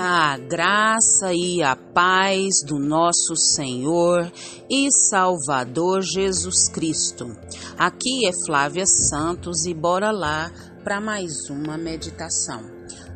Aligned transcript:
A 0.00 0.38
graça 0.38 1.34
e 1.34 1.60
a 1.60 1.74
paz 1.74 2.62
do 2.64 2.78
nosso 2.78 3.34
Senhor 3.34 4.30
e 4.70 4.92
Salvador 4.92 6.02
Jesus 6.02 6.68
Cristo. 6.68 7.36
Aqui 7.76 8.24
é 8.24 8.30
Flávia 8.46 8.86
Santos 8.86 9.66
e 9.66 9.74
bora 9.74 10.12
lá 10.12 10.52
para 10.84 11.00
mais 11.00 11.50
uma 11.50 11.76
meditação. 11.76 12.62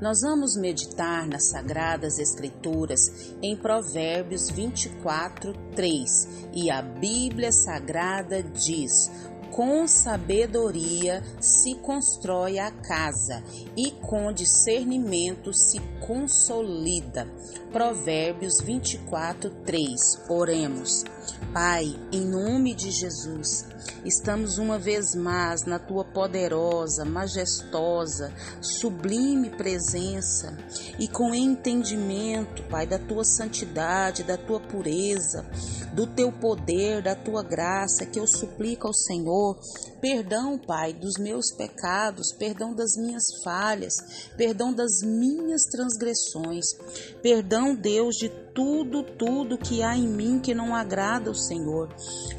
Nós 0.02 0.22
vamos 0.22 0.56
meditar 0.56 1.28
nas 1.28 1.50
Sagradas 1.50 2.18
Escrituras 2.18 2.98
em 3.40 3.56
Provérbios 3.56 4.50
24, 4.50 5.52
3 5.76 6.50
e 6.52 6.68
a 6.68 6.82
Bíblia 6.82 7.52
Sagrada 7.52 8.42
diz: 8.42 9.08
com 9.52 9.86
sabedoria 9.86 11.22
se 11.38 11.74
constrói 11.74 12.58
a 12.58 12.70
casa 12.70 13.44
e 13.76 13.90
com 13.90 14.32
discernimento 14.32 15.52
se 15.52 15.78
consolida. 16.00 17.28
Provérbios 17.70 18.60
24, 18.62 19.50
3. 19.64 20.22
Oremos. 20.28 21.04
Pai, 21.52 21.94
em 22.10 22.24
nome 22.24 22.74
de 22.74 22.90
Jesus, 22.90 23.66
estamos 24.04 24.58
uma 24.58 24.78
vez 24.78 25.14
mais 25.14 25.64
na 25.64 25.78
tua 25.78 26.04
poderosa, 26.04 27.04
majestosa, 27.04 28.32
sublime 28.60 29.50
presença 29.50 30.56
e 30.98 31.06
com 31.06 31.34
entendimento, 31.34 32.62
Pai, 32.64 32.86
da 32.86 32.98
tua 32.98 33.24
santidade, 33.24 34.22
da 34.22 34.36
tua 34.36 34.60
pureza, 34.60 35.44
do 35.92 36.06
teu 36.06 36.32
poder, 36.32 37.02
da 37.02 37.14
tua 37.14 37.42
graça, 37.42 38.06
que 38.06 38.18
eu 38.18 38.26
suplico 38.26 38.86
ao 38.86 38.94
Senhor 38.94 39.58
perdão, 40.02 40.58
Pai, 40.58 40.92
dos 40.92 41.16
meus 41.16 41.52
pecados, 41.56 42.32
perdão 42.36 42.74
das 42.74 42.96
minhas 42.96 43.22
falhas, 43.44 43.94
perdão 44.36 44.74
das 44.74 45.00
minhas 45.00 45.62
transgressões, 45.62 46.66
perdão, 47.22 47.72
Deus, 47.72 48.16
de 48.16 48.28
tudo, 48.52 49.04
tudo 49.04 49.56
que 49.56 49.80
há 49.80 49.96
em 49.96 50.08
mim 50.08 50.40
que 50.40 50.54
não 50.54 50.74
agrada 50.74 51.30
ao 51.30 51.34
Senhor. 51.34 51.88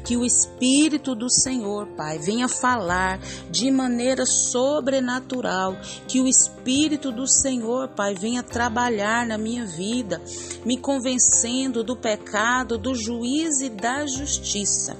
Que 0.04 0.14
o 0.16 0.24
Espírito 0.24 1.14
do 1.14 1.30
Senhor, 1.30 1.86
Pai, 1.96 2.18
venha 2.18 2.48
falar 2.48 3.18
de 3.50 3.70
maneira 3.70 4.26
sobrenatural. 4.26 5.76
Que 6.06 6.20
o 6.20 6.28
Espírito 6.28 7.10
do 7.10 7.26
Senhor, 7.26 7.88
Pai, 7.88 8.14
venha 8.14 8.42
trabalhar 8.42 9.26
na 9.26 9.38
minha 9.38 9.64
vida, 9.64 10.20
me 10.64 10.76
convencendo 10.76 11.82
do 11.82 11.96
pecado, 11.96 12.76
do 12.76 12.94
juízo 12.94 13.64
e 13.64 13.70
da 13.70 14.06
justiça. 14.06 14.96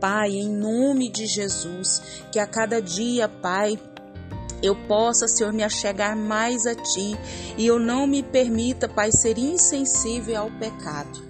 Pai, 0.00 0.30
em 0.30 0.48
nome 0.48 1.10
de 1.10 1.26
Jesus, 1.26 2.22
que 2.32 2.38
a 2.38 2.46
cada 2.46 2.80
dia, 2.80 3.28
Pai, 3.28 3.78
eu 4.62 4.74
possa, 4.86 5.28
Senhor, 5.28 5.52
me 5.52 5.62
achegar 5.62 6.16
mais 6.16 6.66
a 6.66 6.74
Ti 6.74 7.16
e 7.56 7.66
eu 7.66 7.78
não 7.78 8.06
me 8.06 8.22
permita, 8.22 8.88
Pai, 8.88 9.12
ser 9.12 9.38
insensível 9.38 10.36
ao 10.40 10.50
pecado. 10.50 11.27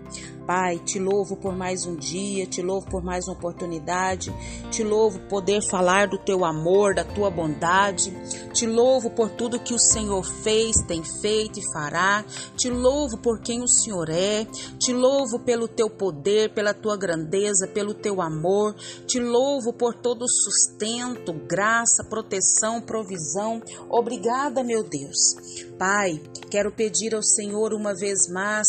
Pai, 0.49 0.79
te 0.79 0.99
louvo 0.99 1.37
por 1.37 1.55
mais 1.55 1.85
um 1.85 1.95
dia, 1.95 2.47
te 2.47 2.63
louvo 2.63 2.89
por 2.89 3.05
mais 3.05 3.29
uma 3.29 3.35
oportunidade, 3.35 4.35
te 4.71 4.83
louvo 4.83 5.19
poder 5.29 5.61
falar 5.69 6.09
do 6.09 6.17
teu 6.17 6.43
amor, 6.43 6.95
da 6.95 7.05
tua 7.05 7.31
bondade, 7.31 8.17
te 8.55 8.67
louvo 8.67 9.11
por 9.11 9.29
tudo 9.29 9.61
que 9.61 9.75
o 9.75 9.79
Senhor 9.79 10.25
fez, 10.25 10.79
tem 10.87 11.05
feito 11.05 11.61
e 11.61 11.71
fará, 11.71 12.25
te 12.57 12.71
louvo 12.71 13.19
por 13.19 13.43
quem 13.43 13.63
o 13.63 13.69
Senhor 13.69 14.09
é, 14.09 14.47
te 14.79 14.91
louvo 14.91 15.39
pelo 15.39 15.69
teu 15.69 15.91
poder, 15.91 16.55
pela 16.55 16.73
tua 16.73 16.97
grandeza, 16.97 17.69
pelo 17.69 17.93
teu 17.93 18.23
amor, 18.23 18.75
te 19.07 19.21
louvo 19.21 19.71
por 19.75 19.97
todo 19.97 20.23
o 20.23 20.29
sustento, 20.31 21.35
graça, 21.47 22.03
proteção, 22.09 22.81
provisão. 22.81 23.61
Obrigada, 23.91 24.65
meu 24.65 24.83
Deus. 24.83 25.68
Pai, 25.79 26.21
quero 26.51 26.73
pedir 26.73 27.15
ao 27.15 27.23
Senhor 27.23 27.73
uma 27.73 27.95
vez 27.95 28.29
mais 28.29 28.67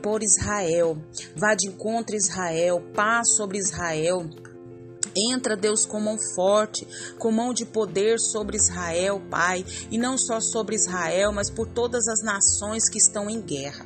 por 0.00 0.22
Israel. 0.22 0.96
Vá 1.34 1.56
de 1.56 1.68
encontro 1.68 2.14
Israel, 2.14 2.80
paz 2.94 3.34
sobre 3.34 3.58
Israel. 3.58 4.30
Entra, 5.16 5.56
Deus, 5.56 5.84
com 5.84 6.00
mão 6.00 6.16
forte, 6.34 6.86
com 7.18 7.30
mão 7.30 7.52
de 7.52 7.64
poder 7.64 8.18
sobre 8.18 8.56
Israel, 8.56 9.20
Pai, 9.30 9.64
e 9.90 9.98
não 9.98 10.16
só 10.16 10.40
sobre 10.40 10.76
Israel, 10.76 11.32
mas 11.32 11.50
por 11.50 11.66
todas 11.66 12.08
as 12.08 12.22
nações 12.22 12.88
que 12.88 12.98
estão 12.98 13.28
em 13.28 13.40
guerra. 13.40 13.84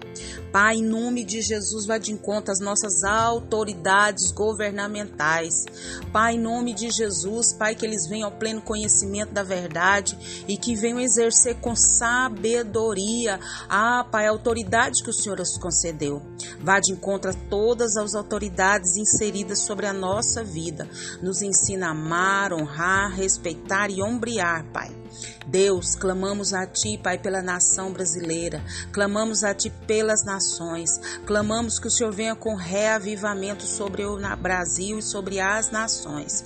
Pai, 0.52 0.76
em 0.76 0.84
nome 0.84 1.24
de 1.24 1.42
Jesus, 1.42 1.86
vá 1.86 1.98
de 1.98 2.12
encontro 2.12 2.52
às 2.52 2.60
nossas 2.60 3.02
autoridades 3.02 4.30
governamentais. 4.30 5.64
Pai, 6.12 6.34
em 6.34 6.40
nome 6.40 6.72
de 6.74 6.90
Jesus, 6.90 7.52
Pai, 7.52 7.74
que 7.74 7.84
eles 7.84 8.06
venham 8.06 8.28
ao 8.28 8.36
pleno 8.36 8.62
conhecimento 8.62 9.32
da 9.32 9.42
verdade 9.42 10.44
e 10.46 10.56
que 10.56 10.76
venham 10.76 11.00
exercer 11.00 11.56
com 11.60 11.74
sabedoria, 11.74 13.40
ah, 13.68 14.06
Pai, 14.10 14.26
a 14.26 14.30
autoridade 14.30 15.02
que 15.02 15.10
o 15.10 15.12
Senhor 15.12 15.40
os 15.40 15.58
concedeu. 15.58 16.22
Vá 16.60 16.78
de 16.78 16.92
encontro 16.92 17.30
a 17.30 17.34
todas 17.34 17.96
as 17.96 18.14
autoridades 18.14 18.96
inseridas 18.96 19.60
sobre 19.60 19.86
a 19.86 19.92
nossa 19.92 20.44
vida. 20.44 20.88
Nos 21.22 21.42
ensina 21.42 21.88
a 21.88 21.90
amar, 21.90 22.52
honrar, 22.52 23.12
respeitar 23.14 23.90
e 23.90 24.02
ombrear, 24.02 24.70
Pai. 24.72 25.04
Deus, 25.46 25.94
clamamos 25.94 26.52
a 26.52 26.66
Ti, 26.66 26.98
Pai, 26.98 27.18
pela 27.18 27.42
nação 27.42 27.92
brasileira, 27.92 28.64
clamamos 28.92 29.44
a 29.44 29.54
Ti 29.54 29.70
pelas 29.86 30.24
nações, 30.24 30.98
clamamos 31.26 31.78
que 31.78 31.86
o 31.86 31.90
Senhor 31.90 32.12
venha 32.12 32.34
com 32.34 32.56
reavivamento 32.56 33.64
sobre 33.64 34.04
o 34.04 34.18
Brasil 34.36 34.98
e 34.98 35.02
sobre 35.02 35.40
as 35.40 35.70
nações. 35.70 36.44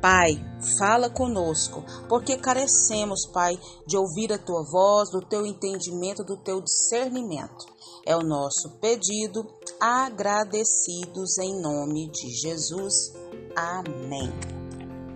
Pai, 0.00 0.44
fala 0.78 1.08
conosco, 1.08 1.84
porque 2.08 2.36
carecemos, 2.36 3.26
Pai, 3.32 3.58
de 3.86 3.96
ouvir 3.96 4.32
a 4.32 4.38
Tua 4.38 4.64
voz, 4.70 5.10
do 5.10 5.20
Teu 5.20 5.46
entendimento, 5.46 6.24
do 6.24 6.36
Teu 6.36 6.60
discernimento. 6.60 7.66
É 8.06 8.16
o 8.16 8.22
nosso 8.22 8.70
pedido, 8.80 9.46
agradecidos 9.78 11.38
em 11.38 11.60
nome 11.60 12.10
de 12.10 12.30
Jesus. 12.30 13.12
Amém. 13.56 14.32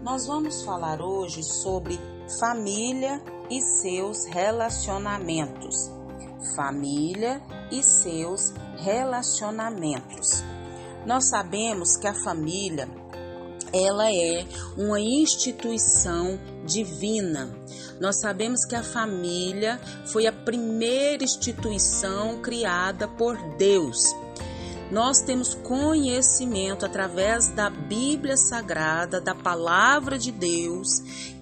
Nós 0.03 0.27
vamos 0.27 0.63
falar 0.63 1.01
hoje 1.01 1.43
sobre 1.43 1.99
família 2.41 3.23
e 3.49 3.61
seus 3.63 4.27
relacionamentos. 4.27 5.91
Família 6.57 7.41
e 7.71 7.83
seus 7.83 8.53
relacionamentos. 8.79 10.43
Nós 11.07 11.29
sabemos 11.29 11.97
que 11.97 12.09
a 12.09 12.15
família 12.15 12.89
ela 13.73 14.13
é 14.13 14.45
uma 14.77 15.01
instituição 15.01 16.39
divina. 16.67 17.57
Nós 18.01 18.21
sabemos 18.21 18.65
que 18.65 18.75
a 18.75 18.83
família 18.83 19.81
foi 20.07 20.27
a 20.27 20.33
primeira 20.33 21.23
instituição 21.23 22.41
criada 22.43 23.07
por 23.07 23.37
Deus. 23.57 24.15
Nós 24.91 25.21
temos 25.21 25.55
conhecimento 25.55 26.85
através 26.85 27.49
da 27.49 27.71
Bíblia 27.71 28.37
Sagrada, 28.37 29.21
da 29.21 29.35
Palavra 29.35 30.19
de 30.19 30.31
Deus, 30.31 30.87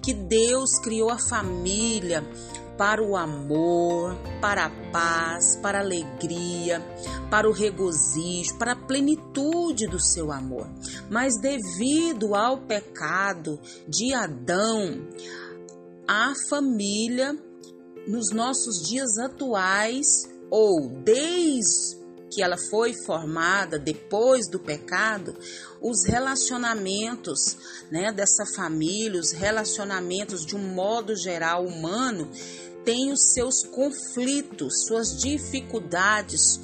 que 0.01 0.13
Deus 0.13 0.79
criou 0.79 1.09
a 1.09 1.19
família 1.19 2.23
para 2.77 3.03
o 3.03 3.15
amor, 3.15 4.17
para 4.41 4.65
a 4.65 4.91
paz, 4.91 5.57
para 5.61 5.79
a 5.79 5.81
alegria, 5.81 6.81
para 7.29 7.47
o 7.47 7.53
regozijo, 7.53 8.57
para 8.57 8.71
a 8.71 8.75
plenitude 8.75 9.87
do 9.87 9.99
seu 9.99 10.31
amor. 10.31 10.67
Mas 11.09 11.39
devido 11.39 12.35
ao 12.35 12.57
pecado 12.57 13.59
de 13.87 14.13
Adão, 14.13 15.07
a 16.07 16.33
família 16.49 17.37
nos 18.07 18.31
nossos 18.31 18.87
dias 18.87 19.17
atuais 19.17 20.07
ou 20.49 20.89
desde 21.03 22.02
que 22.33 22.41
ela 22.41 22.57
foi 22.69 22.93
formada 23.05 23.77
depois 23.77 24.49
do 24.49 24.59
pecado, 24.59 25.35
os 25.81 26.05
relacionamentos 26.05 27.57
né, 27.91 28.11
dessa 28.11 28.45
família, 28.55 29.19
os 29.19 29.31
relacionamentos 29.31 30.45
de 30.45 30.55
um 30.55 30.73
modo 30.73 31.15
geral 31.15 31.65
humano, 31.65 32.29
têm 32.83 33.11
os 33.11 33.33
seus 33.33 33.63
conflitos, 33.63 34.85
suas 34.87 35.17
dificuldades, 35.17 36.59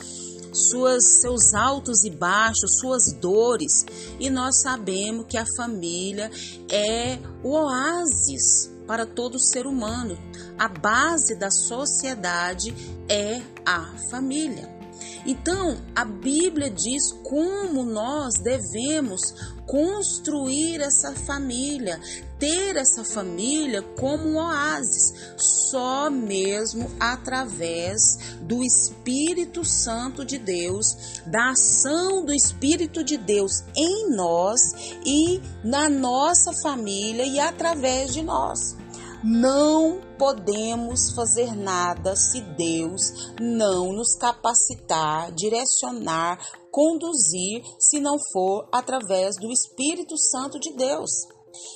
suas, 0.53 1.21
seus 1.21 1.53
altos 1.53 2.03
e 2.03 2.09
baixos, 2.09 2.79
suas 2.79 3.13
dores. 3.13 3.85
E 4.19 4.29
nós 4.29 4.61
sabemos 4.61 5.25
que 5.27 5.37
a 5.37 5.45
família 5.55 6.29
é 6.69 7.19
o 7.43 7.51
oásis 7.51 8.69
para 8.87 9.05
todo 9.05 9.39
ser 9.39 9.67
humano. 9.67 10.17
A 10.57 10.67
base 10.67 11.35
da 11.35 11.51
sociedade 11.51 12.73
é 13.07 13.41
a 13.65 13.95
família. 14.09 14.78
Então, 15.25 15.77
a 15.95 16.05
Bíblia 16.05 16.69
diz 16.69 17.11
como 17.23 17.83
nós 17.83 18.35
devemos 18.35 19.21
construir 19.65 20.81
essa 20.81 21.13
família, 21.13 21.99
ter 22.39 22.75
essa 22.75 23.03
família 23.03 23.83
como 23.83 24.27
um 24.27 24.37
oásis, 24.37 25.13
só 25.37 26.09
mesmo 26.09 26.89
através 26.99 28.17
do 28.41 28.63
Espírito 28.63 29.63
Santo 29.63 30.25
de 30.25 30.39
Deus, 30.39 31.21
da 31.27 31.51
ação 31.51 32.25
do 32.25 32.33
Espírito 32.33 33.03
de 33.03 33.17
Deus 33.17 33.63
em 33.75 34.09
nós 34.09 34.59
e 35.05 35.39
na 35.63 35.87
nossa 35.87 36.51
família 36.63 37.25
e 37.25 37.39
através 37.39 38.11
de 38.11 38.23
nós. 38.23 38.75
Não 39.23 39.99
podemos 40.17 41.11
fazer 41.11 41.55
nada 41.55 42.15
se 42.15 42.41
Deus 42.41 43.33
não 43.39 43.91
nos 43.93 44.15
capacitar, 44.15 45.31
direcionar, 45.33 46.39
conduzir, 46.71 47.63
se 47.79 47.99
não 47.99 48.17
for 48.31 48.67
através 48.71 49.35
do 49.35 49.51
Espírito 49.51 50.17
Santo 50.17 50.59
de 50.59 50.73
Deus. 50.73 51.09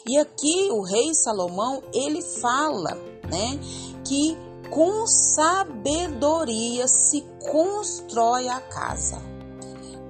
E 0.07 0.17
aqui 0.17 0.69
o 0.71 0.83
rei 0.83 1.13
Salomão, 1.13 1.83
ele 1.93 2.21
fala, 2.21 2.95
né, 3.29 3.59
que 4.05 4.37
com 4.69 5.05
sabedoria 5.05 6.87
se 6.87 7.21
constrói 7.51 8.47
a 8.47 8.61
casa. 8.61 9.21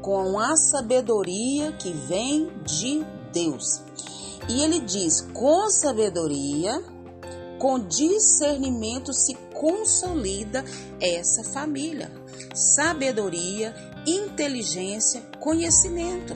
Com 0.02 0.38
a 0.38 0.56
sabedoria 0.58 1.72
que 1.74 1.92
vem 1.92 2.52
de 2.64 3.04
Deus. 3.32 3.82
E 4.50 4.62
ele 4.62 4.80
diz: 4.80 5.22
com 5.34 5.70
sabedoria, 5.70 6.84
com 7.64 7.80
discernimento 7.80 9.14
se 9.14 9.36
consolida 9.54 10.66
essa 11.00 11.46
família. 11.46 12.12
Sabedoria, 12.54 13.74
inteligência, 14.06 15.22
conhecimento. 15.40 16.36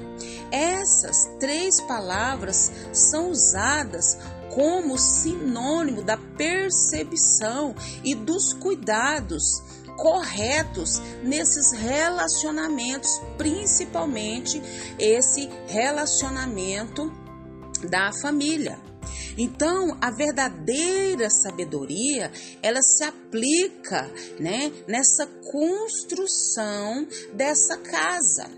Essas 0.49 1.25
três 1.37 1.81
palavras 1.81 2.71
são 2.93 3.29
usadas 3.29 4.17
como 4.55 4.97
sinônimo 4.97 6.01
da 6.01 6.15
percepção 6.37 7.75
e 8.05 8.15
dos 8.15 8.53
cuidados 8.53 9.61
corretos 9.97 11.01
nesses 11.25 11.73
relacionamentos, 11.73 13.19
principalmente 13.37 14.61
esse 14.97 15.49
relacionamento 15.67 17.11
da 17.83 18.13
família. 18.13 18.86
Então, 19.37 19.97
a 20.01 20.09
verdadeira 20.09 21.29
sabedoria, 21.29 22.31
ela 22.61 22.81
se 22.81 23.03
aplica, 23.03 24.09
né, 24.39 24.71
nessa 24.87 25.27
construção 25.51 27.05
dessa 27.33 27.75
casa. 27.77 28.49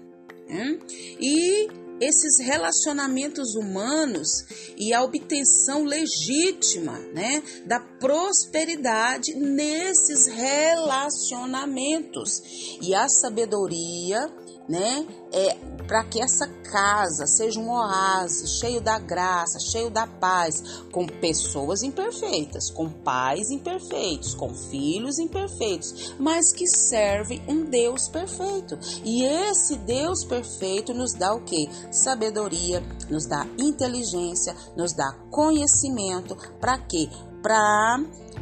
Né? 0.48 0.80
E 1.20 1.68
esses 2.00 2.40
relacionamentos 2.40 3.56
humanos 3.56 4.46
e 4.78 4.94
a 4.94 5.04
obtenção 5.04 5.84
legítima, 5.84 6.98
né, 7.14 7.44
da 7.66 7.80
prosperidade 7.80 9.36
nesses 9.36 10.28
relacionamentos. 10.28 12.42
E 12.82 12.96
a 12.96 13.10
sabedoria, 13.10 14.32
né, 14.70 15.08
é 15.34 15.58
para 15.90 16.04
que 16.04 16.22
essa 16.22 16.46
casa 16.46 17.26
seja 17.26 17.60
um 17.60 17.72
oásis 17.72 18.60
cheio 18.60 18.80
da 18.80 19.00
graça, 19.00 19.60
cheio 19.60 19.90
da 19.90 20.06
paz, 20.06 20.84
com 20.92 21.08
pessoas 21.08 21.82
imperfeitas, 21.82 22.70
com 22.70 22.88
pais 22.88 23.50
imperfeitos, 23.50 24.36
com 24.36 24.54
filhos 24.54 25.18
imperfeitos, 25.18 26.14
mas 26.20 26.54
que 26.54 26.68
serve 26.68 27.42
um 27.48 27.66
Deus 27.66 28.08
perfeito. 28.08 28.78
E 29.04 29.24
esse 29.24 29.78
Deus 29.78 30.24
perfeito 30.24 30.94
nos 30.94 31.14
dá 31.14 31.34
o 31.34 31.42
que? 31.42 31.68
Sabedoria, 31.92 32.84
nos 33.10 33.26
dá 33.26 33.48
inteligência, 33.58 34.56
nos 34.78 34.94
dá 34.94 35.12
conhecimento. 35.32 36.38
Para 36.60 36.78
quê? 36.78 37.10
Para 37.42 38.00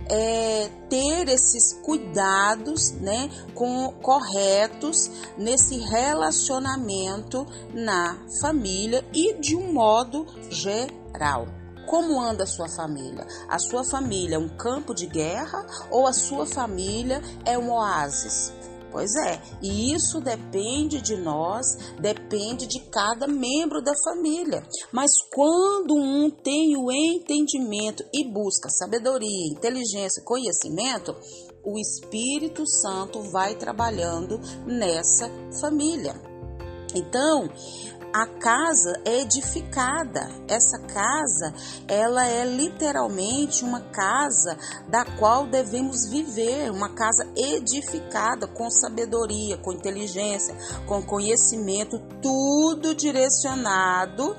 é, 0.09 0.69
ter 0.89 1.29
esses 1.29 1.73
cuidados 1.81 2.91
né, 2.91 3.29
com, 3.53 3.91
corretos 4.01 5.09
nesse 5.37 5.77
relacionamento 5.77 7.45
na 7.73 8.17
família 8.41 9.05
e 9.13 9.33
de 9.33 9.55
um 9.55 9.73
modo 9.73 10.25
geral. 10.49 11.47
Como 11.85 12.19
anda 12.19 12.43
a 12.43 12.47
sua 12.47 12.67
família? 12.67 13.25
A 13.47 13.57
sua 13.59 13.83
família 13.83 14.35
é 14.35 14.39
um 14.39 14.49
campo 14.49 14.93
de 14.93 15.05
guerra 15.05 15.65
ou 15.89 16.05
a 16.05 16.11
sua 16.11 16.45
família 16.45 17.21
é 17.45 17.57
um 17.57 17.71
oásis? 17.71 18.51
Pois 18.97 19.13
é, 19.13 19.39
e 19.61 19.93
isso 19.93 20.19
depende 20.19 20.99
de 20.99 21.15
nós, 21.17 21.67
depende 21.99 22.65
de 22.65 22.79
cada 22.89 23.27
membro 23.27 23.79
da 23.79 23.93
família. 24.03 24.67
Mas 24.91 25.11
quando 25.31 25.93
um 25.93 26.31
tem 26.31 26.75
o 26.75 26.91
entendimento 26.91 28.03
e 28.11 28.27
busca 28.27 28.71
sabedoria, 28.71 29.51
inteligência, 29.51 30.23
conhecimento, 30.25 31.15
o 31.63 31.77
Espírito 31.77 32.67
Santo 32.67 33.21
vai 33.31 33.53
trabalhando 33.53 34.39
nessa 34.65 35.29
família. 35.61 36.19
Então, 36.95 37.47
a 38.17 38.25
casa 38.25 38.99
é 39.05 39.21
edificada. 39.21 40.27
Essa 40.47 40.79
casa, 40.79 41.53
ela 41.87 42.25
é 42.25 42.43
literalmente 42.45 43.63
uma 43.63 43.79
casa 43.79 44.57
da 44.87 45.05
qual 45.05 45.45
devemos 45.45 46.07
viver, 46.09 46.71
uma 46.71 46.89
casa 46.89 47.27
edificada 47.35 48.47
com 48.47 48.71
sabedoria, 48.71 49.57
com 49.57 49.71
inteligência, 49.71 50.55
com 50.87 50.99
conhecimento, 51.03 52.01
tudo 52.19 52.95
direcionado 52.95 54.35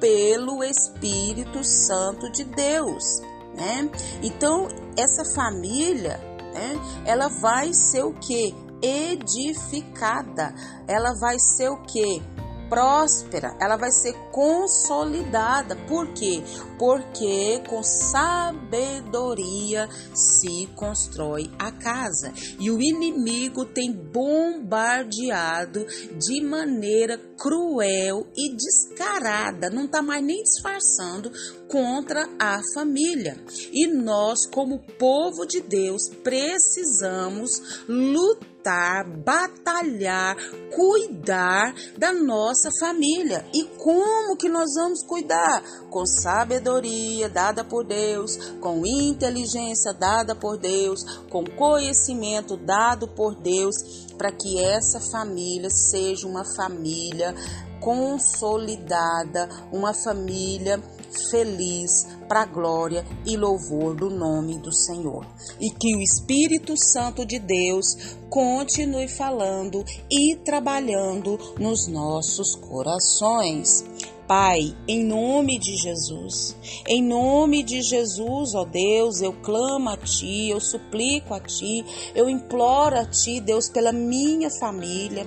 pelo 0.00 0.64
Espírito 0.64 1.62
Santo 1.64 2.30
de 2.30 2.44
Deus, 2.44 3.20
né? 3.54 3.90
Então, 4.22 4.68
essa 4.96 5.22
família, 5.34 6.18
né, 6.54 6.80
ela 7.04 7.28
vai 7.28 7.74
ser 7.74 8.04
o 8.04 8.14
que? 8.14 8.54
Edificada. 8.80 10.54
Ela 10.88 11.12
vai 11.20 11.38
ser 11.38 11.68
o 11.68 11.82
que? 11.82 12.22
Próspera, 12.68 13.56
ela 13.60 13.76
vai 13.76 13.90
ser 13.90 14.12
consolidada. 14.30 15.76
Por 15.88 16.12
quê? 16.12 16.42
Porque 16.78 17.62
com 17.68 17.82
sabedoria 17.82 19.88
se 20.14 20.66
constrói 20.74 21.50
a 21.58 21.72
casa. 21.72 22.32
E 22.58 22.70
o 22.70 22.80
inimigo 22.80 23.64
tem 23.64 23.92
bombardeado 23.92 25.84
de 26.18 26.42
maneira 26.42 27.18
cruel 27.38 28.26
e 28.36 28.54
descarada, 28.54 29.70
não 29.70 29.84
está 29.84 30.02
mais 30.02 30.24
nem 30.24 30.42
disfarçando 30.42 31.30
contra 31.68 32.28
a 32.38 32.60
família. 32.74 33.36
E 33.72 33.86
nós, 33.86 34.46
como 34.46 34.82
povo 34.98 35.46
de 35.46 35.60
Deus, 35.60 36.08
precisamos 36.22 37.84
lutar 37.88 38.55
lutar, 38.66 39.04
batalhar, 39.04 40.36
cuidar 40.74 41.72
da 41.96 42.12
nossa 42.12 42.70
família. 42.80 43.44
E 43.54 43.64
como 43.78 44.36
que 44.36 44.48
nós 44.48 44.74
vamos 44.74 45.04
cuidar? 45.04 45.62
Com 45.88 46.04
sabedoria 46.04 47.28
dada 47.28 47.64
por 47.64 47.84
Deus, 47.84 48.36
com 48.60 48.84
inteligência 48.84 49.92
dada 49.94 50.34
por 50.34 50.58
Deus, 50.58 51.00
com 51.30 51.44
conhecimento 51.44 52.56
dado 52.56 53.06
por 53.08 53.36
Deus, 53.36 53.76
para 54.18 54.32
que 54.32 54.58
essa 54.58 55.00
família 55.00 55.70
seja 55.70 56.26
uma 56.26 56.44
família 56.56 57.34
consolidada, 57.80 59.48
uma 59.70 59.94
família 59.94 60.82
feliz 61.30 62.06
para 62.26 62.42
a 62.42 62.46
glória 62.46 63.04
e 63.24 63.36
louvor 63.36 63.94
do 63.94 64.10
nome 64.10 64.58
do 64.58 64.72
Senhor. 64.72 65.26
E 65.60 65.70
que 65.70 65.96
o 65.96 66.00
Espírito 66.00 66.74
Santo 66.76 67.24
de 67.24 67.38
Deus 67.38 68.16
continue 68.28 69.08
falando 69.08 69.84
e 70.10 70.36
trabalhando 70.36 71.38
nos 71.58 71.86
nossos 71.86 72.54
corações. 72.56 73.84
Pai, 74.26 74.76
em 74.88 75.04
nome 75.04 75.56
de 75.56 75.76
Jesus, 75.76 76.56
em 76.88 77.00
nome 77.00 77.62
de 77.62 77.80
Jesus, 77.80 78.56
ó 78.56 78.64
Deus, 78.64 79.22
eu 79.22 79.32
clamo 79.32 79.88
a 79.88 79.96
Ti, 79.96 80.50
eu 80.50 80.60
suplico 80.60 81.32
a 81.32 81.38
Ti, 81.38 81.84
eu 82.12 82.28
imploro 82.28 82.98
a 82.98 83.04
Ti, 83.04 83.40
Deus, 83.40 83.68
pela 83.68 83.92
minha 83.92 84.50
família, 84.50 85.24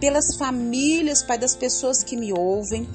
pelas 0.00 0.34
famílias, 0.38 1.22
Pai, 1.22 1.36
das 1.36 1.54
pessoas 1.54 2.02
que 2.02 2.16
me 2.16 2.32
ouvem, 2.32 2.88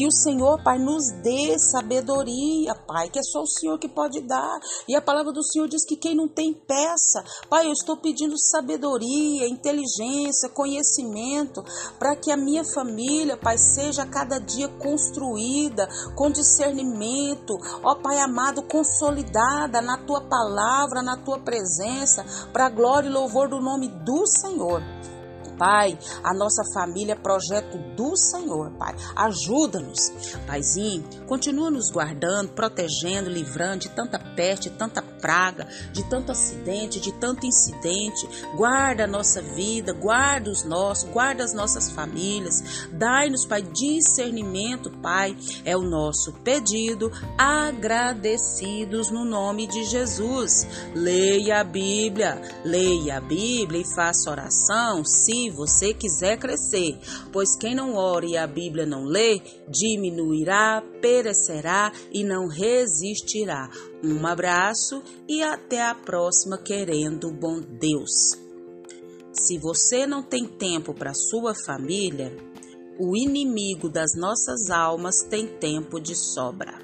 que 0.00 0.06
o 0.06 0.10
Senhor, 0.10 0.62
Pai, 0.62 0.78
nos 0.78 1.10
dê 1.22 1.58
sabedoria, 1.58 2.74
Pai, 2.74 3.10
que 3.10 3.18
é 3.18 3.22
só 3.22 3.42
o 3.42 3.46
Senhor 3.46 3.78
que 3.78 3.86
pode 3.86 4.22
dar. 4.22 4.58
E 4.88 4.96
a 4.96 5.02
palavra 5.02 5.30
do 5.30 5.44
Senhor 5.44 5.68
diz 5.68 5.84
que 5.84 5.94
quem 5.94 6.14
não 6.14 6.26
tem 6.26 6.54
peça, 6.54 7.22
Pai, 7.50 7.66
eu 7.66 7.72
estou 7.72 7.98
pedindo 7.98 8.34
sabedoria, 8.38 9.46
inteligência, 9.46 10.48
conhecimento, 10.48 11.62
para 11.98 12.16
que 12.16 12.32
a 12.32 12.36
minha 12.38 12.64
família, 12.64 13.36
Pai, 13.36 13.58
seja 13.58 14.06
cada 14.06 14.38
dia 14.38 14.68
construída 14.68 15.86
com 16.16 16.30
discernimento, 16.30 17.58
ó 17.82 17.94
Pai 17.94 18.20
amado, 18.20 18.62
consolidada 18.62 19.82
na 19.82 19.98
tua 19.98 20.22
palavra, 20.22 21.02
na 21.02 21.18
tua 21.18 21.40
presença, 21.40 22.24
para 22.54 22.70
glória 22.70 23.06
e 23.06 23.12
louvor 23.12 23.50
do 23.50 23.60
nome 23.60 23.88
do 23.88 24.26
Senhor. 24.26 24.80
Pai, 25.60 25.98
a 26.24 26.32
nossa 26.32 26.62
família 26.72 27.12
é 27.12 27.14
projeto 27.14 27.76
do 27.94 28.16
Senhor, 28.16 28.70
Pai. 28.78 28.94
Ajuda-nos. 29.14 30.10
Paizinho, 30.46 31.04
continua 31.26 31.70
nos 31.70 31.90
guardando, 31.90 32.52
protegendo, 32.52 33.28
livrando 33.28 33.80
de 33.80 33.90
tanta 33.90 34.18
peste, 34.34 34.70
tanta 34.70 35.02
praga, 35.20 35.66
de 35.92 36.08
tanto 36.08 36.32
acidente, 36.32 37.00
de 37.00 37.12
tanto 37.12 37.46
incidente. 37.46 38.28
Guarda 38.56 39.04
a 39.04 39.06
nossa 39.06 39.42
vida, 39.42 39.92
guarda 39.92 40.50
os 40.50 40.64
nossos, 40.64 41.08
guarda 41.10 41.44
as 41.44 41.52
nossas 41.52 41.90
famílias. 41.90 42.88
Dai-nos, 42.92 43.44
Pai, 43.44 43.62
discernimento, 43.62 44.90
Pai. 45.02 45.36
É 45.64 45.76
o 45.76 45.82
nosso 45.82 46.32
pedido, 46.44 47.10
agradecidos 47.36 49.10
no 49.10 49.24
nome 49.24 49.66
de 49.66 49.84
Jesus. 49.84 50.66
Leia 50.94 51.60
a 51.60 51.64
Bíblia, 51.64 52.40
leia 52.64 53.18
a 53.18 53.20
Bíblia 53.20 53.82
e 53.82 53.94
faça 53.94 54.30
oração 54.30 55.04
se 55.04 55.50
você 55.50 55.92
quiser 55.92 56.38
crescer, 56.38 56.98
pois 57.32 57.56
quem 57.56 57.74
não 57.74 57.94
ora 57.94 58.26
e 58.26 58.36
a 58.36 58.46
Bíblia 58.46 58.86
não 58.86 59.04
lê, 59.04 59.40
diminuirá, 59.68 60.82
perecerá 61.00 61.92
e 62.12 62.24
não 62.24 62.46
resistirá. 62.46 63.68
Um 64.02 64.26
abraço 64.26 65.02
e 65.28 65.42
até 65.42 65.82
a 65.82 65.94
próxima, 65.94 66.56
querendo 66.56 67.30
bom 67.30 67.60
Deus. 67.60 68.10
Se 69.32 69.58
você 69.58 70.06
não 70.06 70.22
tem 70.22 70.46
tempo 70.46 70.94
para 70.94 71.12
sua 71.12 71.54
família, 71.66 72.34
o 72.98 73.14
inimigo 73.16 73.88
das 73.90 74.14
nossas 74.16 74.70
almas 74.70 75.22
tem 75.28 75.46
tempo 75.46 76.00
de 76.00 76.16
sobra. 76.16 76.79